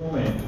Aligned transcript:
momentos. 0.00 0.46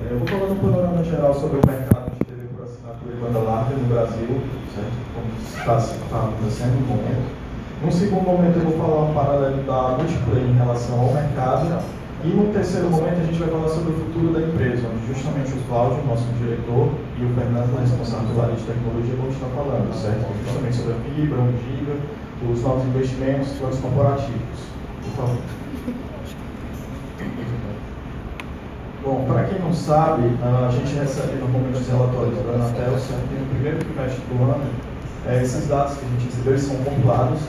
É, 0.00 0.12
eu 0.12 0.18
vou 0.18 0.28
falar 0.28 0.50
um 0.50 0.56
panorama 0.56 1.04
geral 1.04 1.34
sobre 1.34 1.60
o 1.60 1.66
mercado 1.66 2.10
de 2.18 2.24
TV 2.24 2.48
por 2.56 2.64
assinatura 2.64 3.12
e 3.12 3.20
banda 3.20 3.38
larga 3.40 3.76
no 3.76 3.84
Brasil, 3.84 4.40
certo? 4.74 4.96
como 5.12 5.28
está, 5.44 5.76
está 5.76 6.18
acontecendo 6.24 6.80
no 6.80 6.86
momento. 6.96 7.28
No 7.84 7.92
segundo 7.92 8.24
momento, 8.24 8.56
eu 8.58 8.64
vou 8.64 8.78
falar 8.78 9.04
um 9.04 9.14
paralelo 9.14 9.62
da 9.62 9.98
multiplayer 9.98 10.48
em 10.48 10.56
relação 10.56 10.98
ao 11.00 11.12
mercado. 11.12 11.84
E 12.24 12.28
no 12.34 12.52
terceiro 12.52 12.90
momento, 12.90 13.20
a 13.20 13.26
gente 13.30 13.38
vai 13.38 13.48
falar 13.48 13.68
sobre 13.68 13.92
o 13.92 13.94
futuro 13.94 14.32
da 14.32 14.40
empresa, 14.40 14.88
onde 14.88 15.06
justamente 15.06 15.52
o 15.52 15.62
Cláudio, 15.68 16.02
nosso 16.02 16.26
diretor, 16.42 16.90
e 17.14 17.24
o 17.24 17.30
Fernando, 17.36 17.78
responsável 17.78 18.26
pela 18.34 18.44
área 18.50 18.56
de 18.56 18.64
tecnologia, 18.64 19.14
vão 19.14 19.28
estar 19.28 19.46
falando, 19.54 19.94
certo? 19.94 20.26
Justamente 20.42 20.74
sobre 20.74 20.92
a 20.94 21.00
fibra, 21.06 21.38
1 21.38 21.52
giga, 21.62 21.94
os 22.50 22.62
novos 22.62 22.84
investimentos, 22.88 23.52
planos 23.52 23.78
corporativos. 23.78 24.58
Por 25.04 25.12
favor. 25.14 25.67
Bom, 29.08 29.24
para 29.24 29.44
quem 29.44 29.58
não 29.58 29.72
sabe, 29.72 30.28
a 30.44 30.70
gente 30.70 30.94
recebe 30.94 31.38
normalmente 31.40 31.80
os 31.80 31.88
relatórios 31.88 32.36
da 32.44 32.52
Anatel 32.52 32.98
sempre 32.98 33.40
no 33.40 33.46
primeiro 33.46 33.78
trimestre 33.78 34.20
do 34.28 34.44
ano. 34.44 34.68
É, 35.26 35.42
esses 35.42 35.66
dados 35.66 35.96
que 35.96 36.04
a 36.04 36.08
gente 36.10 36.26
recebeu 36.26 36.58
são 36.58 36.76
compilados 36.84 37.40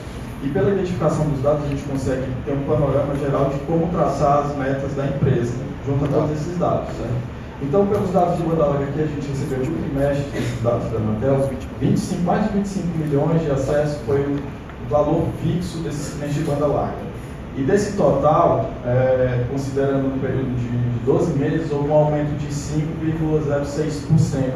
e 0.42 0.48
pela 0.48 0.70
identificação 0.70 1.28
dos 1.28 1.42
dados 1.42 1.62
a 1.66 1.68
gente 1.68 1.82
consegue 1.82 2.24
ter 2.46 2.52
um 2.52 2.62
panorama 2.62 3.14
geral 3.16 3.50
de 3.50 3.58
como 3.66 3.88
traçar 3.88 4.46
as 4.46 4.56
metas 4.56 4.94
da 4.94 5.04
empresa 5.04 5.52
junto 5.86 6.06
a 6.06 6.08
todos 6.08 6.30
esses 6.30 6.56
dados. 6.56 6.94
Né? 6.96 7.20
Então, 7.60 7.86
pelos 7.88 8.10
dados 8.10 8.38
de 8.38 8.42
banda 8.42 8.64
larga 8.64 8.86
que 8.86 9.02
a 9.02 9.06
gente 9.06 9.28
recebeu 9.28 9.58
no 9.58 9.82
trimestre 9.84 10.24
desses 10.32 10.62
dados 10.62 10.90
da 10.90 10.96
Anatel, 10.96 11.50
25, 11.78 12.22
mais 12.22 12.44
de 12.44 12.56
25 12.56 12.86
milhões 12.96 13.42
de 13.42 13.50
acessos 13.50 13.98
foi 14.06 14.20
o 14.22 14.88
valor 14.88 15.28
fixo 15.42 15.76
desses 15.80 16.14
clientes 16.14 16.36
de 16.36 16.42
banda 16.44 16.66
larga. 16.66 17.09
E 17.56 17.62
desse 17.62 17.96
total, 17.96 18.70
é, 18.86 19.44
considerando 19.50 20.14
no 20.14 20.20
período 20.20 20.54
de 20.56 20.68
12 21.04 21.36
meses, 21.38 21.72
houve 21.72 21.88
um 21.88 21.94
aumento 21.94 22.38
de 22.38 22.46
5,06% 22.46 24.52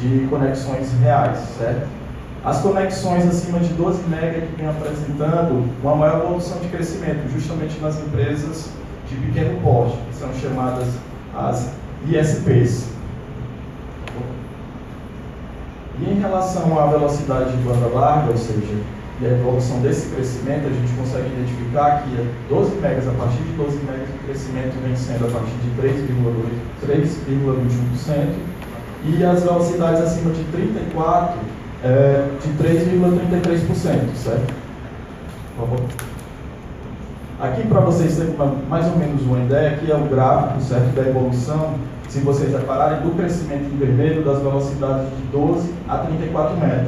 de 0.00 0.26
conexões 0.28 0.92
reais, 1.00 1.38
certo? 1.56 1.86
As 2.44 2.60
conexões 2.60 3.24
acima 3.26 3.60
de 3.60 3.72
12 3.74 4.02
MB 4.02 4.48
que 4.48 4.56
vem 4.56 4.68
apresentando 4.68 5.64
uma 5.82 5.94
maior 5.96 6.22
evolução 6.22 6.58
de 6.60 6.68
crescimento, 6.68 7.28
justamente 7.32 7.80
nas 7.80 7.98
empresas 7.98 8.70
de 9.08 9.16
pequeno 9.16 9.58
porte, 9.60 9.96
que 10.08 10.16
são 10.16 10.32
chamadas 10.34 10.86
as 11.34 11.72
ISPs. 12.08 12.90
E 15.98 16.10
em 16.10 16.20
relação 16.20 16.78
à 16.78 16.86
velocidade 16.86 17.50
de 17.50 17.56
banda 17.62 17.86
larga, 17.86 18.30
ou 18.30 18.36
seja, 18.36 18.76
e 19.20 19.26
a 19.26 19.30
evolução 19.30 19.80
desse 19.80 20.14
crescimento, 20.14 20.66
a 20.66 20.70
gente 20.70 20.92
consegue 20.94 21.26
identificar 21.28 22.02
que 22.02 22.10
12 22.50 22.76
megas, 22.76 23.08
a 23.08 23.12
partir 23.12 23.38
de 23.38 23.52
12 23.52 23.78
megas, 23.78 24.10
o 24.10 24.18
crescimento 24.26 24.74
vem 24.82 24.94
sendo 24.94 25.26
a 25.26 25.30
partir 25.30 25.54
de 25.64 25.70
3,21% 25.80 28.34
e 29.04 29.24
as 29.24 29.42
velocidades 29.42 30.02
acima 30.02 30.32
de 30.32 30.44
34 30.44 31.40
é, 31.82 32.28
de 32.42 32.48
3,33%, 32.62 34.14
certo? 34.16 34.52
Por 35.56 35.68
favor. 35.68 35.80
Aqui 37.38 37.66
para 37.68 37.80
vocês 37.80 38.16
terem 38.16 38.34
mais 38.66 38.86
ou 38.86 38.96
menos 38.96 39.20
uma 39.22 39.38
ideia, 39.40 39.72
aqui 39.72 39.90
é 39.90 39.94
o 39.94 40.04
gráfico 40.04 40.58
certo, 40.62 40.94
da 40.94 41.02
evolução, 41.02 41.74
se 42.08 42.20
vocês 42.20 42.50
repararem, 42.50 43.02
do 43.02 43.14
crescimento 43.14 43.64
em 43.64 43.76
vermelho 43.76 44.24
das 44.24 44.38
velocidades 44.38 45.10
de 45.14 45.22
12 45.24 45.70
a 45.86 45.98
34 45.98 46.56
MB. 46.56 46.86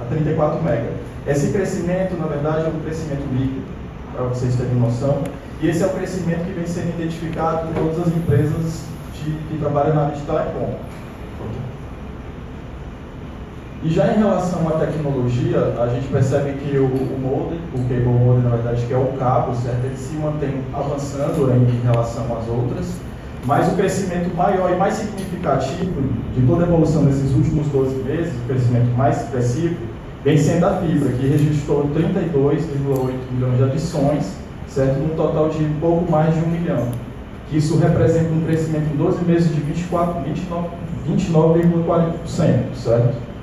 A 0.00 0.04
34 0.08 0.62
MB. 0.62 0.88
Esse 1.26 1.52
crescimento, 1.52 2.16
na 2.18 2.26
verdade, 2.26 2.64
é 2.64 2.68
um 2.68 2.80
crescimento 2.80 3.26
líquido, 3.30 3.66
para 4.14 4.24
vocês 4.24 4.56
terem 4.56 4.74
noção, 4.74 5.18
e 5.60 5.68
esse 5.68 5.82
é 5.82 5.86
o 5.86 5.90
crescimento 5.90 6.46
que 6.46 6.52
vem 6.52 6.66
sendo 6.66 6.98
identificado 6.98 7.68
por 7.68 7.74
todas 7.74 8.08
as 8.08 8.16
empresas 8.16 8.84
de, 9.12 9.32
que 9.32 9.58
trabalham 9.58 9.94
na 9.94 10.02
área 10.06 10.16
de 10.16 10.22
telecom. 10.22 10.76
E 13.84 13.90
já 13.90 14.14
em 14.14 14.18
relação 14.18 14.66
à 14.66 14.78
tecnologia, 14.78 15.74
a 15.78 15.86
gente 15.88 16.08
percebe 16.08 16.52
que 16.52 16.78
o, 16.78 16.86
o 16.86 17.18
modem, 17.20 17.60
o 17.74 17.86
cable 17.86 18.18
modem, 18.18 18.42
na 18.42 18.56
verdade, 18.56 18.86
que 18.86 18.94
é 18.94 18.96
o 18.96 19.08
cabo, 19.18 19.54
certo? 19.54 19.84
ele 19.84 19.94
se 19.94 20.14
mantém 20.14 20.62
avançando 20.72 21.52
em 21.52 21.82
relação 21.84 22.24
às 22.34 22.48
outras, 22.48 22.94
mas 23.44 23.70
o 23.70 23.76
crescimento 23.76 24.34
maior 24.34 24.72
e 24.72 24.76
mais 24.76 24.94
significativo 24.94 26.00
de 26.34 26.46
toda 26.46 26.64
a 26.64 26.66
evolução 26.66 27.02
nesses 27.02 27.34
últimos 27.34 27.66
12 27.66 27.96
meses, 28.04 28.32
o 28.34 28.46
crescimento 28.46 28.96
mais 28.96 29.20
expressivo, 29.20 29.76
vem 30.24 30.38
sendo 30.38 30.64
a 30.64 30.78
fibra, 30.78 31.12
que 31.12 31.26
registrou 31.26 31.86
32,8 31.94 33.12
milhões 33.32 33.58
de 33.58 33.64
adições, 33.64 34.32
certo? 34.66 34.98
num 34.98 35.14
total 35.14 35.50
de 35.50 35.62
pouco 35.78 36.10
mais 36.10 36.34
de 36.34 36.40
um 36.40 36.48
milhão. 36.48 36.88
Isso 37.52 37.76
representa 37.76 38.32
um 38.32 38.40
crescimento 38.46 38.94
em 38.94 38.96
12 38.96 39.22
meses 39.26 39.54
de 39.54 39.60
29,40%, 39.60 40.70
29, 41.06 41.60
certo? 42.74 43.33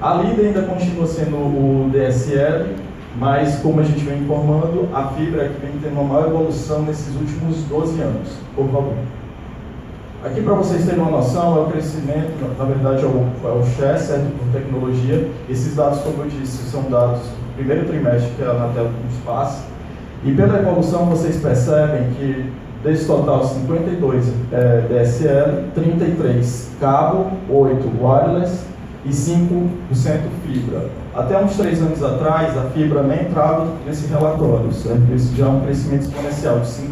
A 0.00 0.14
líder 0.14 0.46
ainda 0.46 0.62
continua 0.62 1.06
sendo 1.06 1.36
o 1.36 1.90
DSL, 1.92 2.74
mas 3.18 3.56
como 3.56 3.80
a 3.80 3.82
gente 3.82 4.02
vem 4.02 4.20
informando, 4.20 4.88
a 4.94 5.08
fibra 5.08 5.42
é 5.42 5.48
que 5.48 5.60
vem 5.60 5.72
tendo 5.82 5.92
uma 5.92 6.04
maior 6.04 6.28
evolução 6.28 6.80
nesses 6.84 7.14
últimos 7.14 7.64
12 7.64 8.00
anos. 8.00 8.28
Por 8.56 8.64
favor. 8.70 8.94
Aqui 10.24 10.40
para 10.40 10.54
vocês 10.54 10.86
terem 10.86 11.00
uma 11.00 11.10
noção, 11.10 11.54
é 11.58 11.60
o 11.60 11.66
crescimento, 11.66 12.56
na 12.58 12.64
verdade 12.64 13.04
é 13.04 13.06
o, 13.06 13.26
é 13.44 13.52
o 13.52 13.62
share, 13.76 13.98
certo, 13.98 14.32
por 14.38 14.58
tecnologia. 14.58 15.28
Esses 15.50 15.76
dados, 15.76 16.00
como 16.00 16.22
eu 16.22 16.30
disse, 16.30 16.70
são 16.70 16.84
dados 16.84 17.20
do 17.20 17.54
primeiro 17.56 17.86
trimestre 17.86 18.30
que 18.38 18.42
a 18.42 18.52
Anatel 18.52 18.84
nos 18.84 19.18
passa. 19.26 19.64
E 20.24 20.32
pela 20.32 20.58
evolução 20.58 21.04
vocês 21.04 21.36
percebem 21.36 22.04
que 22.18 22.50
desse 22.82 23.06
total 23.06 23.44
52 23.44 24.32
é, 24.50 24.80
DSL, 24.88 25.64
33 25.74 26.70
cabo, 26.80 27.32
8 27.50 27.90
wireless 28.00 28.69
e 29.04 29.08
5% 29.08 29.70
fibra. 30.44 30.90
Até 31.14 31.42
uns 31.42 31.56
3 31.56 31.82
anos 31.82 32.02
atrás, 32.02 32.56
a 32.56 32.62
fibra 32.70 33.02
nem 33.02 33.22
entrava 33.22 33.68
nesse 33.86 34.06
relatório, 34.06 34.72
certo? 34.72 35.02
Isso 35.14 35.34
já 35.34 35.46
é 35.46 35.48
um 35.48 35.60
crescimento 35.60 36.02
exponencial 36.02 36.60
de 36.60 36.66
5%, 36.66 36.88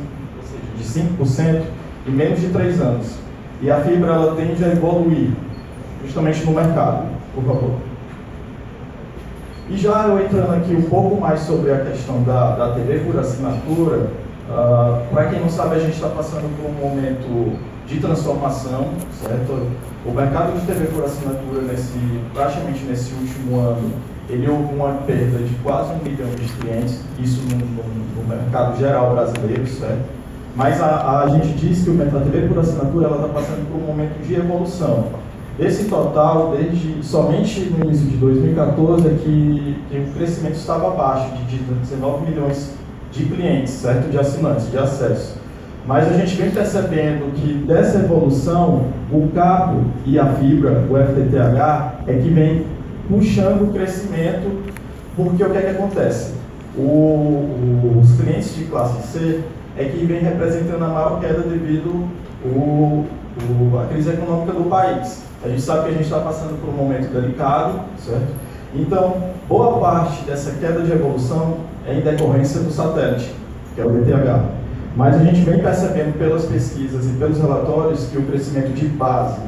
de 0.76 0.84
5% 0.84 1.62
em 2.06 2.10
menos 2.10 2.40
de 2.40 2.48
3 2.48 2.80
anos. 2.80 3.18
E 3.60 3.70
a 3.70 3.80
fibra 3.80 4.12
ela 4.12 4.34
tende 4.36 4.64
a 4.64 4.68
evoluir 4.68 5.30
justamente 6.04 6.44
no 6.44 6.52
mercado, 6.52 7.08
por 7.34 7.44
favor. 7.44 7.74
E 9.70 9.76
já 9.76 10.06
eu 10.06 10.24
entrando 10.24 10.54
aqui 10.54 10.74
um 10.74 10.82
pouco 10.82 11.20
mais 11.20 11.40
sobre 11.40 11.70
a 11.72 11.80
questão 11.80 12.22
da, 12.22 12.56
da 12.56 12.72
TV 12.72 13.00
por 13.00 13.18
assinatura, 13.18 14.10
uh, 14.48 15.02
para 15.12 15.26
quem 15.26 15.40
não 15.40 15.50
sabe, 15.50 15.76
a 15.76 15.78
gente 15.78 15.94
está 15.94 16.08
passando 16.08 16.48
por 16.56 16.70
um 16.70 16.88
momento 16.88 17.58
de 17.88 17.98
transformação, 18.00 18.88
certo? 19.22 19.66
O 20.04 20.12
mercado 20.12 20.58
de 20.60 20.66
TV 20.66 20.86
por 20.86 21.04
assinatura, 21.04 21.62
nesse, 21.62 21.98
praticamente 22.34 22.84
nesse 22.84 23.12
último 23.14 23.58
ano, 23.58 23.92
ele 24.28 24.46
houve 24.48 24.74
uma 24.74 24.92
perda 25.06 25.38
de 25.38 25.54
quase 25.62 25.92
um 25.94 26.04
milhão 26.04 26.28
de 26.30 26.44
clientes, 26.52 27.00
isso 27.18 27.40
no, 27.48 27.56
no, 27.56 28.22
no 28.22 28.28
mercado 28.28 28.78
geral 28.78 29.14
brasileiro, 29.14 29.66
certo? 29.66 30.18
Mas 30.54 30.80
a, 30.82 31.22
a 31.22 31.28
gente 31.28 31.48
diz 31.56 31.82
que 31.82 31.90
o 31.90 32.02
a 32.02 32.20
TV 32.20 32.48
por 32.48 32.58
assinatura 32.58 33.08
está 33.08 33.28
passando 33.28 33.70
por 33.70 33.80
um 33.80 33.86
momento 33.86 34.20
de 34.26 34.34
evolução. 34.34 35.06
Esse 35.58 35.84
total, 35.84 36.54
desde 36.56 37.02
somente 37.02 37.60
no 37.60 37.84
início 37.84 38.06
de 38.06 38.16
2014, 38.16 39.06
é 39.06 39.10
que, 39.10 39.76
que 39.90 39.98
o 39.98 40.12
crescimento 40.14 40.56
estava 40.56 40.88
abaixo 40.88 41.34
de 41.46 41.56
19 41.56 42.30
milhões 42.30 42.74
de 43.10 43.24
clientes, 43.24 43.72
certo? 43.72 44.10
De 44.10 44.18
assinantes, 44.18 44.70
de 44.70 44.78
acesso. 44.78 45.37
Mas 45.88 46.06
a 46.06 46.12
gente 46.18 46.36
vem 46.36 46.50
percebendo 46.50 47.32
que 47.32 47.64
dessa 47.66 48.00
evolução, 48.00 48.88
o 49.10 49.26
cabo 49.34 49.86
e 50.04 50.18
a 50.18 50.26
fibra, 50.34 50.84
o 50.86 50.94
FTTH, 50.94 52.02
é 52.06 52.12
que 52.12 52.28
vem 52.28 52.66
puxando 53.08 53.62
o 53.62 53.72
crescimento, 53.72 54.64
porque 55.16 55.42
o 55.42 55.48
que 55.48 55.56
é 55.56 55.62
que 55.62 55.70
acontece? 55.70 56.34
O, 56.76 58.02
os 58.02 58.20
clientes 58.20 58.54
de 58.54 58.64
classe 58.66 59.00
C, 59.08 59.40
é 59.78 59.84
que 59.84 60.04
vem 60.04 60.20
representando 60.20 60.84
a 60.84 60.88
maior 60.88 61.20
queda 61.20 61.40
devido 61.40 62.06
à 63.82 63.86
crise 63.86 64.10
econômica 64.10 64.52
do 64.52 64.68
país. 64.68 65.22
A 65.42 65.48
gente 65.48 65.62
sabe 65.62 65.84
que 65.84 65.88
a 65.88 65.92
gente 65.92 66.04
está 66.04 66.20
passando 66.20 66.60
por 66.60 66.68
um 66.68 66.76
momento 66.76 67.10
delicado, 67.10 67.80
certo? 67.96 68.34
Então, 68.74 69.16
boa 69.48 69.80
parte 69.80 70.22
dessa 70.24 70.50
queda 70.60 70.82
de 70.82 70.92
evolução 70.92 71.56
é 71.86 71.94
em 71.94 72.02
decorrência 72.02 72.60
do 72.60 72.70
satélite, 72.70 73.32
que 73.74 73.80
é 73.80 73.86
o 73.86 73.88
BTH. 73.88 74.57
Mas 74.98 75.14
a 75.14 75.22
gente 75.22 75.42
vem 75.42 75.60
percebendo 75.60 76.18
pelas 76.18 76.44
pesquisas 76.44 77.06
e 77.06 77.10
pelos 77.10 77.38
relatórios 77.38 78.06
que 78.06 78.18
o 78.18 78.22
crescimento 78.22 78.72
de 78.72 78.88
base, 78.88 79.40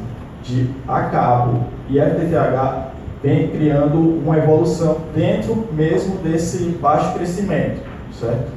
de 0.43 0.69
a 0.87 1.01
cabo 1.01 1.65
e 1.89 1.99
FTTH 1.99 2.91
vem 3.21 3.49
criando 3.49 3.97
uma 3.97 4.37
evolução 4.37 4.99
dentro 5.13 5.67
mesmo 5.73 6.19
desse 6.19 6.69
baixo 6.81 7.13
crescimento, 7.15 7.81
certo? 8.17 8.49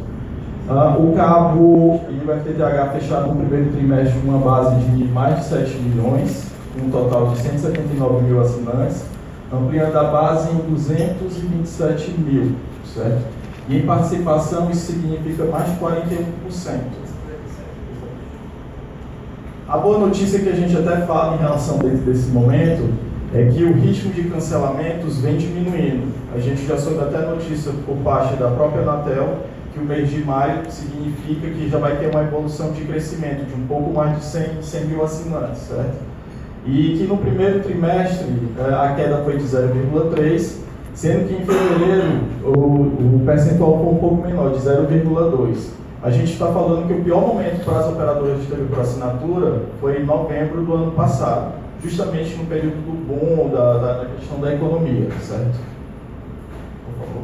Uh, 0.69 1.11
o 1.11 1.17
cabo 1.17 2.01
e 2.09 2.25
o 2.25 2.33
FTTH 2.33 2.93
fecharam 2.93 3.35
no 3.35 3.41
primeiro 3.41 3.73
trimestre 3.73 4.21
uma 4.25 4.39
base 4.39 4.77
de 4.77 5.05
mais 5.07 5.41
de 5.41 5.47
7 5.47 5.77
milhões, 5.79 6.47
um 6.81 6.91
total 6.91 7.31
de 7.31 7.39
179 7.41 8.25
mil 8.25 8.41
assinantes, 8.41 9.05
ampliando 9.53 9.97
a 9.97 10.05
base 10.05 10.49
em 10.49 10.59
227 10.73 12.13
mil, 12.21 12.53
certo? 12.85 13.34
E 13.69 13.79
em 13.79 13.87
participação 13.87 14.71
isso 14.71 14.93
significa 14.93 15.45
mais 15.45 15.71
de 15.71 15.77
41%. 15.79 17.05
A 19.67 19.79
boa 19.79 19.99
notícia 19.99 20.39
que 20.41 20.49
a 20.49 20.55
gente 20.55 20.77
até 20.77 21.07
fala 21.07 21.37
em 21.37 21.39
relação 21.39 21.79
dentro 21.79 21.99
desse 21.99 22.29
momento 22.29 22.93
é 23.35 23.47
que 23.47 23.65
o 23.65 23.73
ritmo 23.73 24.13
de 24.13 24.25
cancelamentos 24.25 25.19
vem 25.19 25.37
diminuindo. 25.37 26.13
A 26.35 26.39
gente 26.39 26.67
já 26.67 26.77
soube 26.77 27.01
até 27.01 27.27
notícia 27.27 27.73
por 27.87 27.97
parte 27.97 28.37
da 28.37 28.51
própria 28.51 28.83
Anatel 28.83 29.39
que 29.73 29.81
o 29.81 29.85
mês 29.85 30.09
de 30.09 30.23
maio 30.23 30.61
significa 30.71 31.49
que 31.49 31.69
já 31.69 31.79
vai 31.79 31.97
ter 31.97 32.11
uma 32.11 32.23
evolução 32.23 32.71
de 32.73 32.83
crescimento 32.85 33.45
de 33.45 33.55
um 33.61 33.67
pouco 33.67 33.93
mais 33.93 34.19
de 34.19 34.25
100, 34.25 34.63
100 34.63 34.85
mil 34.85 35.03
assinantes, 35.03 35.63
certo? 35.63 35.97
E 36.65 36.97
que 36.97 37.05
no 37.05 37.17
primeiro 37.19 37.61
trimestre 37.61 38.27
eh, 38.57 38.73
a 38.73 38.95
queda 38.95 39.23
foi 39.25 39.37
de 39.37 39.45
0,3, 39.45 40.64
sendo 40.95 41.29
que 41.29 41.35
em 41.35 41.45
fevereiro 41.45 42.21
o, 42.45 43.17
o 43.17 43.23
percentual 43.27 43.79
foi 43.79 43.93
um 43.93 43.99
pouco 43.99 44.27
menor, 44.27 44.53
de 44.53 44.59
0,2. 44.59 45.71
A 46.03 46.11
gente 46.11 46.33
está 46.33 46.47
falando 46.49 46.87
que 46.87 46.93
o 46.93 47.03
pior 47.03 47.21
momento 47.27 47.65
para 47.65 47.79
as 47.79 47.87
operadoras 47.87 48.41
de 48.43 48.47
TV 48.47 48.65
por 48.65 48.81
assinatura 48.81 49.63
foi 49.81 50.01
em 50.01 50.05
novembro 50.05 50.63
do 50.63 50.75
ano 50.75 50.93
passado, 50.93 51.55
justamente 51.83 52.37
no 52.37 52.45
período 52.45 52.77
do 52.77 52.93
boom 53.07 53.49
da, 53.49 53.79
da, 53.79 54.07
questão 54.07 54.39
da 54.39 54.55
economia, 54.55 55.09
certo? 55.23 55.59
Por 56.85 57.07
favor. 57.07 57.23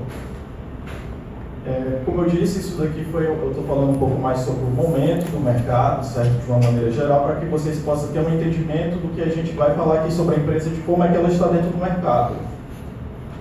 É, 1.66 2.00
como 2.06 2.22
eu 2.22 2.30
disse, 2.30 2.60
isso 2.60 2.78
daqui 2.78 3.04
foi, 3.12 3.26
eu 3.26 3.50
estou 3.50 3.64
falando 3.64 3.90
um 3.90 3.98
pouco 3.98 4.18
mais 4.18 4.38
sobre 4.38 4.62
o 4.64 4.70
momento 4.70 5.30
do 5.30 5.44
mercado, 5.44 6.02
certo? 6.02 6.42
De 6.42 6.50
uma 6.50 6.60
maneira 6.60 6.90
geral, 6.90 7.24
para 7.24 7.36
que 7.36 7.44
vocês 7.44 7.78
possam 7.80 8.08
ter 8.12 8.20
um 8.20 8.34
entendimento 8.34 8.96
do 8.96 9.14
que 9.14 9.20
a 9.20 9.28
gente 9.28 9.52
vai 9.52 9.74
falar 9.74 10.00
aqui 10.00 10.12
sobre 10.12 10.36
a 10.36 10.38
empresa, 10.38 10.70
de 10.70 10.80
como 10.80 11.04
é 11.04 11.08
que 11.08 11.16
ela 11.16 11.28
está 11.28 11.48
dentro 11.48 11.68
do 11.68 11.78
mercado. 11.78 12.49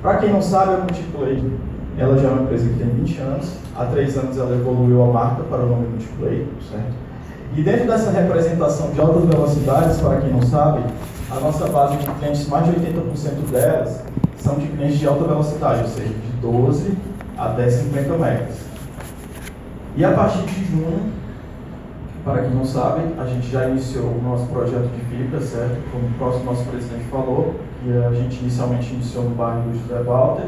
Para 0.01 0.17
quem 0.17 0.31
não 0.31 0.41
sabe, 0.41 0.75
a 0.75 0.77
Multiplay, 0.77 1.43
ela 1.97 2.17
já 2.17 2.29
é 2.29 2.31
uma 2.31 2.43
empresa 2.43 2.69
que 2.69 2.75
tem 2.75 2.87
20 2.87 3.19
anos, 3.19 3.53
há 3.75 3.85
3 3.85 4.17
anos 4.17 4.37
ela 4.37 4.55
evoluiu 4.55 5.03
a 5.03 5.07
marca 5.07 5.43
para 5.43 5.59
o 5.59 5.69
nome 5.69 5.87
Multiplay, 5.87 6.47
certo? 6.71 6.93
E 7.55 7.61
dentro 7.61 7.87
dessa 7.87 8.11
representação 8.11 8.91
de 8.91 9.01
altas 9.01 9.25
velocidades, 9.25 9.99
para 9.99 10.21
quem 10.21 10.31
não 10.31 10.41
sabe, 10.41 10.83
a 11.29 11.39
nossa 11.41 11.67
base 11.67 11.97
de 11.97 12.05
clientes, 12.05 12.47
mais 12.47 12.65
de 12.65 12.71
80% 12.71 13.51
delas, 13.51 14.03
são 14.37 14.55
de 14.55 14.67
clientes 14.67 14.99
de 14.99 15.07
alta 15.07 15.25
velocidade, 15.25 15.81
ou 15.81 15.89
seja, 15.89 16.07
de 16.07 16.31
12 16.41 16.97
até 17.37 17.69
50 17.69 18.17
megas. 18.17 18.55
E 19.97 20.05
a 20.05 20.11
partir 20.11 20.43
de 20.43 20.65
junho, 20.71 21.11
para 22.23 22.43
quem 22.43 22.51
não 22.51 22.63
sabe, 22.63 23.01
a 23.19 23.25
gente 23.25 23.51
já 23.51 23.67
iniciou 23.67 24.05
o 24.05 24.21
nosso 24.23 24.45
projeto 24.47 24.89
de 24.95 25.01
fibra, 25.05 25.41
certo? 25.41 25.77
Como 25.91 26.05
o 26.05 26.11
próximo 26.13 26.45
nosso 26.45 26.63
presidente 26.65 27.03
falou, 27.11 27.55
que 27.81 27.91
a 27.91 28.11
gente 28.11 28.39
inicialmente 28.41 28.93
iniciou 28.93 29.25
no 29.25 29.35
bairro 29.35 29.61
do 29.63 29.79
José 29.79 30.01
Walter, 30.03 30.47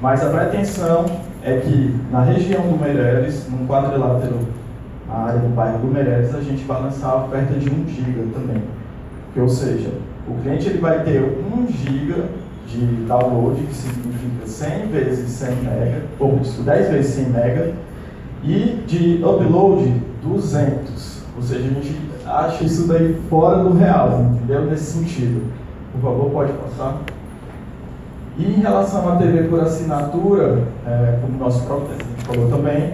mas 0.00 0.22
a 0.22 0.30
pretensão 0.30 1.06
é 1.42 1.58
que 1.58 1.94
na 2.10 2.22
região 2.22 2.62
do 2.62 2.78
Meireles, 2.78 3.48
num 3.48 3.66
quadrilátero, 3.66 4.38
a 5.08 5.24
área 5.26 5.40
do 5.40 5.54
bairro 5.54 5.78
do 5.78 5.86
Meireles, 5.86 6.34
a 6.34 6.40
gente 6.40 6.64
vai 6.64 6.82
lançar 6.82 7.10
a 7.10 7.24
oferta 7.24 7.54
de 7.54 7.70
1 7.70 7.88
GB 7.88 8.32
também. 8.34 8.62
Que, 9.32 9.40
ou 9.40 9.48
seja, 9.48 9.90
o 10.28 10.34
cliente 10.42 10.68
ele 10.68 10.78
vai 10.78 11.04
ter 11.04 11.22
1 11.22 11.66
GB 11.68 12.24
de 12.66 12.86
download, 13.06 13.62
que 13.62 13.74
significa 13.74 14.46
100 14.46 14.86
vezes 14.88 15.30
100 15.30 15.48
MB, 15.50 16.02
ou 16.18 16.40
10 16.64 16.88
vezes 16.90 17.14
100 17.14 17.24
MB, 17.26 17.74
e 18.42 18.82
de 18.86 19.22
upload 19.24 20.02
200. 20.22 21.22
Ou 21.36 21.42
seja, 21.42 21.60
a 21.60 21.72
gente 21.72 22.00
acha 22.26 22.64
isso 22.64 22.88
daí 22.88 23.16
fora 23.30 23.62
do 23.62 23.72
real, 23.74 24.32
entendeu? 24.34 24.64
Nesse 24.64 24.98
sentido. 24.98 25.42
Por 26.00 26.10
favor, 26.10 26.30
pode 26.30 26.52
passar. 26.52 27.00
E 28.38 28.44
em 28.44 28.60
relação 28.60 29.10
à 29.10 29.16
TV 29.16 29.44
por 29.44 29.60
assinatura, 29.60 30.62
é, 30.86 31.18
como 31.22 31.36
o 31.36 31.40
nosso 31.40 31.64
próprio 31.64 31.88
presidente 31.88 32.24
falou 32.26 32.50
também, 32.50 32.92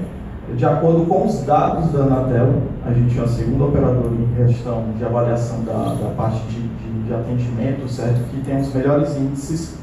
de 0.56 0.64
acordo 0.64 1.04
com 1.06 1.26
os 1.26 1.43
dados 1.43 1.90
da 1.93 2.00
Anatel, 2.04 2.62
a 2.87 2.93
gente 2.93 3.19
é 3.19 3.22
a 3.22 3.26
segunda 3.26 3.64
operadora 3.64 4.10
em 4.10 4.46
questão 4.46 4.84
de 4.96 5.04
avaliação 5.04 5.64
da, 5.64 5.94
da 5.94 6.14
parte 6.16 6.40
de, 6.46 6.60
de, 6.60 7.06
de, 7.06 7.14
atendimento, 7.14 7.88
certo? 7.88 8.28
Que 8.31 8.40
tem 8.43 8.60
os 8.60 8.72
melhores 8.72 9.16
índices 9.16 9.78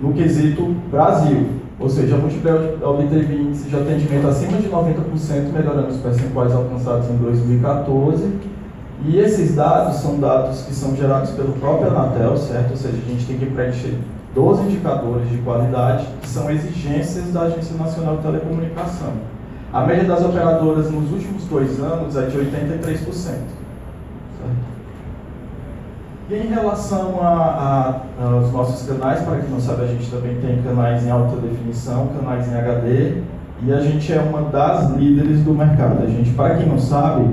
no 0.00 0.12
quesito 0.12 0.74
Brasil. 0.90 1.48
Ou 1.78 1.88
seja, 1.88 2.16
a 2.16 2.18
Multiplayer 2.18 2.76
obteve 2.82 3.34
índice 3.34 3.68
de 3.68 3.76
atendimento 3.76 4.26
acima 4.26 4.58
de 4.58 4.68
90%, 4.68 5.52
melhorando 5.52 5.88
os 5.88 5.98
percentuais 5.98 6.52
alcançados 6.52 7.08
em 7.08 7.16
2014. 7.16 8.49
E 9.06 9.18
esses 9.18 9.54
dados 9.54 9.96
são 9.96 10.20
dados 10.20 10.62
que 10.62 10.74
são 10.74 10.94
gerados 10.94 11.30
pelo 11.30 11.54
próprio 11.54 11.88
Anatel, 11.88 12.36
certo? 12.36 12.72
Ou 12.72 12.76
seja, 12.76 12.96
a 12.96 13.10
gente 13.10 13.26
tem 13.26 13.38
que 13.38 13.46
preencher 13.46 13.98
12 14.34 14.62
indicadores 14.64 15.28
de 15.30 15.38
qualidade, 15.38 16.06
que 16.20 16.28
são 16.28 16.50
exigências 16.50 17.32
da 17.32 17.42
Agência 17.42 17.76
Nacional 17.76 18.18
de 18.18 18.22
Telecomunicação. 18.22 19.12
A 19.72 19.86
média 19.86 20.04
das 20.04 20.24
operadoras 20.24 20.90
nos 20.90 21.10
últimos 21.12 21.44
dois 21.44 21.80
anos 21.80 22.16
é 22.16 22.26
de 22.26 22.36
83%. 22.36 23.12
Certo? 23.12 23.50
E 26.28 26.34
em 26.34 26.46
relação 26.46 27.20
a, 27.20 28.04
a, 28.20 28.24
aos 28.24 28.52
nossos 28.52 28.86
canais, 28.86 29.22
para 29.22 29.38
quem 29.40 29.50
não 29.50 29.60
sabe, 29.60 29.82
a 29.82 29.86
gente 29.86 30.08
também 30.10 30.36
tem 30.36 30.62
canais 30.62 31.04
em 31.04 31.10
alta 31.10 31.36
definição, 31.36 32.08
canais 32.08 32.46
em 32.46 32.54
HD, 32.54 33.22
e 33.62 33.72
a 33.72 33.80
gente 33.80 34.12
é 34.12 34.20
uma 34.20 34.42
das 34.42 34.90
líderes 34.90 35.42
do 35.42 35.52
mercado. 35.52 36.04
A 36.04 36.06
gente, 36.06 36.30
para 36.30 36.56
quem 36.56 36.66
não 36.66 36.78
sabe, 36.78 37.28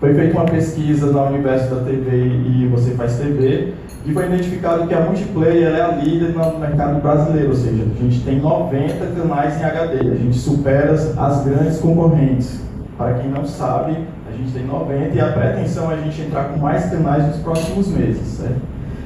foi 0.00 0.14
feita 0.14 0.34
uma 0.34 0.46
pesquisa 0.46 1.12
na 1.12 1.24
Universo 1.24 1.74
da 1.74 1.82
TV 1.82 2.10
e 2.16 2.66
Você 2.68 2.92
Faz 2.92 3.18
TV, 3.18 3.74
e 4.06 4.12
foi 4.14 4.26
identificado 4.26 4.86
que 4.88 4.94
a 4.94 5.00
Multiplayer 5.00 5.74
é 5.74 5.82
a 5.82 5.88
líder 5.88 6.30
no 6.30 6.58
mercado 6.58 7.02
brasileiro, 7.02 7.50
ou 7.50 7.54
seja, 7.54 7.82
a 7.82 8.02
gente 8.02 8.20
tem 8.24 8.40
90 8.40 9.06
canais 9.14 9.60
em 9.60 9.64
HD, 9.64 9.98
a 9.98 10.14
gente 10.14 10.38
supera 10.38 10.94
as 10.94 11.44
grandes 11.44 11.78
concorrentes. 11.78 12.60
Para 12.96 13.14
quem 13.14 13.30
não 13.30 13.44
sabe, 13.44 13.98
a 14.26 14.36
gente 14.36 14.52
tem 14.52 14.66
90 14.66 15.14
e 15.14 15.20
a 15.20 15.32
pretensão 15.32 15.90
é 15.92 15.94
a 15.94 15.98
gente 15.98 16.22
entrar 16.22 16.44
com 16.44 16.58
mais 16.58 16.90
canais 16.90 17.26
nos 17.26 17.36
próximos 17.36 17.88
meses, 17.88 18.26
certo? 18.38 18.60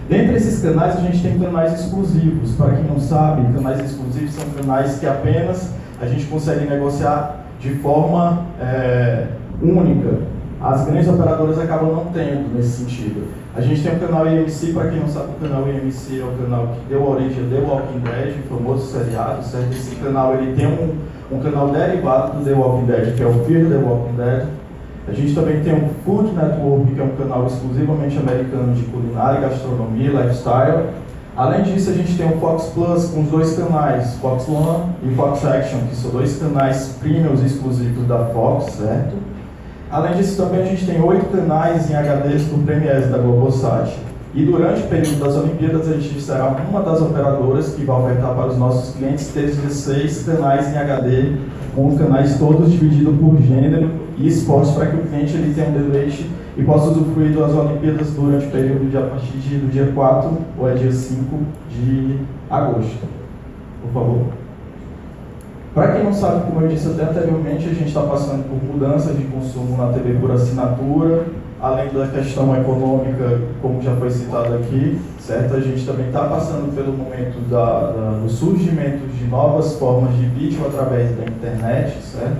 Dentre 0.09 0.37
esses 0.37 0.63
canais, 0.63 0.97
a 0.97 1.01
gente 1.01 1.23
tem 1.23 1.39
canais 1.39 1.81
exclusivos. 1.81 2.53
Para 2.53 2.73
quem 2.73 2.85
não 2.85 3.01
sabe, 3.01 3.53
canais 3.53 3.81
exclusivos 3.81 4.35
são 4.35 4.45
canais 4.51 4.99
que 4.99 5.07
apenas 5.07 5.73
a 6.01 6.07
gente 6.07 6.27
consegue 6.27 6.67
negociar 6.67 7.47
de 7.59 7.71
forma 7.77 8.45
é, 8.61 9.27
única, 9.63 10.19
as 10.65 10.87
grandes 10.87 11.07
operadoras 11.07 11.59
acabam 11.59 11.93
não 11.93 12.07
tendo 12.07 12.55
nesse 12.57 12.85
sentido. 12.85 13.29
A 13.55 13.61
gente 13.61 13.83
tem 13.83 13.95
o 13.95 14.01
canal 14.01 14.27
IMC, 14.27 14.73
para 14.73 14.89
quem 14.89 14.99
não 14.99 15.09
sabe, 15.09 15.33
o 15.37 15.47
canal 15.47 15.69
IMC 15.69 16.21
é 16.21 16.25
o 16.25 16.43
canal 16.43 16.69
que 16.69 16.89
deu 16.89 17.07
origem 17.07 17.51
The 17.51 17.59
Walking 17.59 17.99
Dead, 17.99 18.37
o 18.39 18.57
famoso 18.57 18.87
seriado, 18.91 19.45
certo? 19.45 19.73
Esse 19.73 19.95
canal 19.97 20.35
ele 20.35 20.57
tem 20.57 20.67
um, 20.67 20.95
um 21.31 21.39
canal 21.41 21.69
derivado 21.69 22.39
do 22.39 22.45
The 22.47 22.55
Walking 22.55 22.87
Dead, 22.87 23.15
que 23.15 23.23
é 23.23 23.27
o 23.27 23.45
Fear 23.45 23.69
The 23.69 23.77
Walking 23.77 24.17
Dead. 24.17 24.47
A 25.07 25.13
gente 25.13 25.35
também 25.35 25.61
tem 25.63 25.75
o 25.75 25.91
Food 26.03 26.33
Network, 26.33 26.95
que 26.95 27.01
é 27.01 27.05
um 27.05 27.15
canal 27.15 27.47
exclusivamente 27.47 28.17
americano 28.19 28.75
de 28.75 28.85
culinária, 28.85 29.43
gastronomia, 29.43 30.13
lifestyle. 30.13 30.87
Além 31.37 31.63
disso, 31.65 31.91
a 31.91 31.93
gente 31.93 32.17
tem 32.17 32.27
o 32.27 32.41
Fox 32.41 32.71
Plus 32.73 33.11
com 33.11 33.21
os 33.21 33.29
dois 33.29 33.55
canais, 33.55 34.15
Fox 34.15 34.49
One 34.49 34.95
e 35.03 35.15
Fox 35.15 35.45
Action, 35.45 35.81
que 35.91 35.95
são 35.95 36.11
dois 36.11 36.39
canais 36.39 36.97
premiums 36.99 37.43
exclusivos 37.43 38.07
da 38.07 38.25
Fox, 38.27 38.73
certo? 38.73 39.24
Além 39.95 40.15
disso, 40.15 40.43
também 40.43 40.61
a 40.61 40.65
gente 40.65 40.85
tem 40.87 41.01
oito 41.01 41.27
canais 41.27 41.89
em 41.89 41.95
HDs 41.95 42.47
do 42.47 42.67
Premiere 42.67 43.07
da 43.07 43.17
Globosat. 43.17 43.97
E 44.35 44.45
durante 44.45 44.81
o 44.81 44.89
período 44.89 45.21
das 45.21 45.37
Olimpíadas, 45.37 45.89
a 45.89 45.93
gente 45.93 46.21
será 46.21 46.49
uma 46.69 46.83
das 46.83 47.01
operadoras 47.01 47.75
que 47.75 47.85
vai 47.85 48.03
ofertar 48.03 48.35
para 48.35 48.49
os 48.49 48.59
nossos 48.59 48.97
clientes 48.97 49.29
ter 49.29 49.55
16 49.55 50.25
canais 50.25 50.75
em 50.75 50.79
HD, 50.79 51.37
com 51.77 51.97
canais 51.97 52.37
todos 52.41 52.73
divididos 52.73 53.17
por 53.21 53.41
gênero 53.41 53.89
e 54.19 54.27
esportes, 54.27 54.73
para 54.73 54.87
que 54.87 54.97
o 54.97 55.03
cliente 55.03 55.33
ele 55.35 55.55
tenha 55.55 55.69
um 55.69 55.73
deleite 55.75 56.29
e 56.57 56.65
possa 56.65 56.91
usufruir 56.91 57.33
das 57.33 57.53
Olimpíadas 57.53 58.11
durante 58.15 58.47
o 58.47 58.51
período 58.51 58.91
de 58.91 58.97
a 58.97 59.03
partir 59.03 59.37
do 59.59 59.71
dia 59.71 59.93
4 59.95 60.39
ou 60.59 60.69
é 60.69 60.75
dia 60.75 60.91
5 60.91 61.39
de 61.71 62.19
agosto. 62.51 63.07
Por 63.81 63.93
favor. 63.93 64.44
Para 65.75 65.89
quem 65.89 66.05
não 66.05 66.15
sabe, 66.15 66.47
como 66.47 66.61
eu 66.61 66.69
disse 66.69 66.87
até 66.87 67.03
anteriormente, 67.03 67.69
a 67.69 67.75
gente 67.75 67.89
está 67.89 68.03
passando 68.03 68.49
por 68.49 68.63
mudanças 68.63 69.17
de 69.17 69.25
consumo 69.25 69.77
na 69.77 69.93
TV 69.93 70.15
por 70.21 70.31
assinatura, 70.31 71.25
além 71.61 71.93
da 71.93 72.07
questão 72.07 72.57
econômica, 72.57 73.41
como 73.61 73.83
já 73.83 73.93
foi 73.97 74.09
citado 74.09 74.55
aqui, 74.55 75.01
certo? 75.19 75.57
A 75.57 75.61
gente 75.61 75.85
também 75.85 76.07
está 76.07 76.27
passando 76.27 76.73
pelo 76.77 76.93
momento 76.93 77.41
da, 77.51 77.91
da, 77.91 78.11
do 78.23 78.29
surgimento 78.29 79.05
de 79.09 79.25
novas 79.25 79.75
formas 79.77 80.15
de 80.15 80.27
vídeo 80.27 80.65
através 80.65 81.11
da 81.17 81.25
internet, 81.25 82.01
certo? 82.03 82.37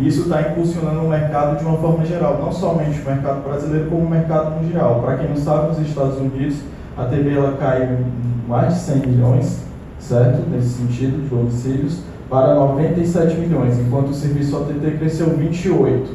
Isso 0.00 0.22
está 0.22 0.40
impulsionando 0.40 1.00
o 1.00 1.10
mercado 1.10 1.58
de 1.58 1.66
uma 1.66 1.76
forma 1.76 2.06
geral, 2.06 2.38
não 2.42 2.50
somente 2.50 3.02
o 3.02 3.04
mercado 3.04 3.46
brasileiro, 3.46 3.90
como 3.90 4.06
o 4.06 4.08
mercado 4.08 4.58
mundial. 4.58 5.02
Para 5.04 5.18
quem 5.18 5.28
não 5.28 5.36
sabe, 5.36 5.68
nos 5.68 5.86
Estados 5.86 6.16
Unidos, 6.16 6.56
a 6.96 7.04
TV 7.04 7.36
ela 7.36 7.54
caiu 7.58 7.98
mais 8.48 8.72
de 8.72 8.80
100 8.80 8.96
milhões, 9.08 9.60
certo? 9.98 10.48
Nesse 10.48 10.70
sentido, 10.70 11.22
de 11.22 11.28
domicílios 11.28 12.11
para 12.32 12.54
97 12.54 13.36
milhões, 13.36 13.78
enquanto 13.78 14.08
o 14.08 14.14
serviço 14.14 14.56
OTT 14.56 14.92
cresceu 14.92 15.36
28, 15.36 16.12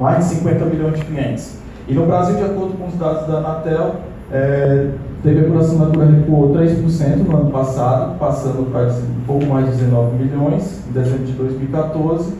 mais 0.00 0.18
de 0.18 0.34
50 0.34 0.64
milhões 0.64 0.98
de 0.98 1.04
clientes. 1.04 1.58
E 1.86 1.94
no 1.94 2.06
Brasil, 2.06 2.34
de 2.34 2.42
acordo 2.42 2.76
com 2.76 2.88
os 2.88 2.94
dados 2.94 3.28
da 3.28 3.38
Anatel, 3.38 3.94
é, 4.32 4.88
TV 5.22 5.42
por 5.44 5.60
assinatura 5.60 6.06
recuou 6.06 6.52
3% 6.52 7.18
no 7.18 7.36
ano 7.36 7.50
passado, 7.52 8.18
passando 8.18 8.68
para 8.72 8.88
um 8.88 9.24
pouco 9.28 9.46
mais 9.46 9.66
de 9.66 9.76
19 9.76 10.24
milhões 10.24 10.82
em 10.88 10.92
dezembro 10.92 11.24
de 11.24 11.32
2014, 11.34 12.34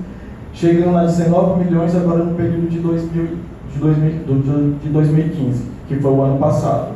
chegando 0.53 0.97
a 0.97 1.05
19 1.05 1.65
milhões 1.65 1.95
agora 1.95 2.25
no 2.25 2.35
período 2.35 2.69
de, 2.69 2.81
2000, 2.81 3.29
de, 3.73 3.79
2000, 3.79 4.11
do, 4.27 4.81
de 4.83 4.89
2015, 4.89 5.65
que 5.87 5.95
foi 5.95 6.11
o 6.11 6.21
ano 6.21 6.39
passado. 6.39 6.89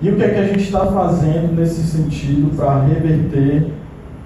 E 0.00 0.08
o 0.08 0.16
que 0.16 0.22
é 0.22 0.30
que 0.30 0.40
a 0.40 0.46
gente 0.46 0.60
está 0.60 0.86
fazendo 0.86 1.54
nesse 1.54 1.82
sentido 1.82 2.56
para 2.56 2.84
reverter 2.84 3.66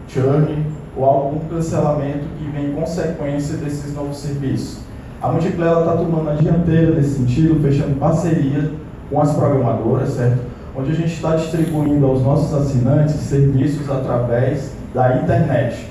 churn 0.06 0.69
ou 0.96 1.04
algum 1.04 1.38
cancelamento 1.48 2.26
que 2.38 2.50
vem 2.50 2.70
em 2.70 2.72
consequência 2.72 3.56
desses 3.56 3.94
novos 3.94 4.18
serviços? 4.18 4.80
A 5.22 5.28
Multiplayer 5.28 5.80
está 5.80 5.96
tomando 5.96 6.30
a 6.30 6.34
dianteira 6.34 6.94
nesse 6.94 7.18
sentido, 7.18 7.60
fechando 7.62 7.96
parceria 7.96 8.70
com 9.10 9.20
as 9.20 9.34
programadoras, 9.34 10.10
certo? 10.10 10.40
Onde 10.74 10.92
a 10.92 10.94
gente 10.94 11.12
está 11.12 11.36
distribuindo 11.36 12.06
aos 12.06 12.22
nossos 12.22 12.54
assinantes 12.54 13.14
serviços 13.16 13.90
através 13.90 14.72
da 14.94 15.16
internet. 15.16 15.90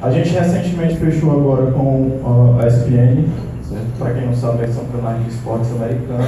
A 0.00 0.10
gente 0.10 0.30
recentemente 0.30 0.96
fechou 0.96 1.32
agora 1.32 1.72
com 1.72 2.20
a 2.60 2.66
ESPN, 2.66 3.24
para 3.98 4.14
quem 4.14 4.26
não 4.26 4.34
sabe, 4.34 4.68
são 4.68 4.84
canais 4.84 5.24
de 5.24 5.30
esportes 5.30 5.70
americanos, 5.72 6.26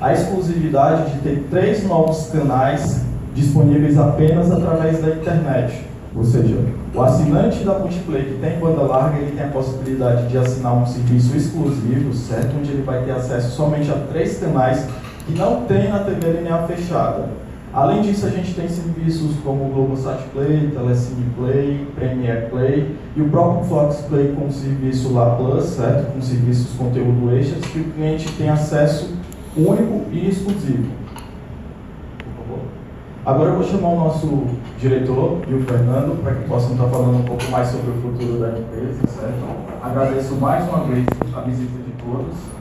a 0.00 0.14
exclusividade 0.14 1.12
de 1.12 1.18
ter 1.18 1.46
três 1.50 1.86
novos 1.86 2.30
canais 2.32 3.04
disponíveis 3.34 3.98
apenas 3.98 4.50
através 4.50 5.02
da 5.02 5.10
internet. 5.10 5.89
Ou 6.14 6.24
seja, 6.24 6.58
o 6.92 7.02
assinante 7.02 7.62
da 7.62 7.78
Multiplay 7.78 8.24
que 8.24 8.40
tem 8.40 8.58
banda 8.58 8.82
larga, 8.82 9.18
ele 9.18 9.36
tem 9.36 9.44
a 9.44 9.48
possibilidade 9.48 10.26
de 10.28 10.36
assinar 10.36 10.74
um 10.74 10.84
serviço 10.84 11.36
exclusivo, 11.36 12.12
certo? 12.12 12.56
Onde 12.58 12.70
ele 12.70 12.82
vai 12.82 13.04
ter 13.04 13.12
acesso 13.12 13.54
somente 13.54 13.90
a 13.90 13.94
três 13.94 14.38
canais 14.38 14.86
que 15.26 15.32
não 15.38 15.62
tem 15.66 15.88
na 15.88 16.00
TV 16.00 16.32
linear 16.32 16.66
fechada. 16.66 17.28
Além 17.72 18.02
disso, 18.02 18.26
a 18.26 18.30
gente 18.30 18.52
tem 18.54 18.68
serviços 18.68 19.36
como 19.44 19.66
o 19.66 19.68
Globosat 19.68 20.24
Play, 20.32 20.72
Telecine 20.74 21.26
Play, 21.36 21.86
Premiere 21.94 22.50
Play 22.50 22.96
e 23.14 23.22
o 23.22 23.28
próprio 23.28 23.64
Fox 23.68 23.98
Play 24.08 24.34
com 24.36 24.46
o 24.46 24.52
serviço 24.52 25.12
La 25.12 25.36
Plus, 25.36 25.64
certo? 25.66 26.12
Com 26.12 26.20
serviços 26.20 26.76
conteúdo 26.76 27.32
extras 27.36 27.64
que 27.66 27.78
o 27.78 27.84
cliente 27.84 28.28
tem 28.32 28.48
acesso 28.48 29.14
único 29.56 30.02
e 30.10 30.28
exclusivo. 30.28 30.99
Agora 33.30 33.50
eu 33.50 33.54
vou 33.58 33.64
chamar 33.64 33.90
o 33.90 33.96
nosso 33.96 34.44
diretor 34.76 35.38
e 35.46 35.54
o 35.54 35.62
Fernando 35.62 36.20
para 36.20 36.34
que 36.34 36.48
possam 36.48 36.72
estar 36.72 36.88
falando 36.88 37.18
um 37.18 37.22
pouco 37.22 37.44
mais 37.48 37.68
sobre 37.68 37.92
o 37.92 37.94
futuro 38.02 38.40
da 38.40 38.58
empresa, 38.58 39.06
certo? 39.06 39.38
Agradeço 39.80 40.34
mais 40.34 40.68
uma 40.68 40.80
vez 40.80 41.06
a 41.36 41.40
visita 41.42 41.78
de 41.78 41.92
todos. 42.02 42.59